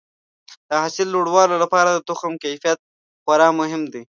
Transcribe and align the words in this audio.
د 0.69 0.71
حاصل 0.81 1.07
لوړولو 1.11 1.55
لپاره 1.63 1.89
د 1.91 1.99
تخم 2.09 2.33
کیفیت 2.43 2.79
خورا 3.23 3.49
مهم 3.59 3.81
دی. 3.93 4.01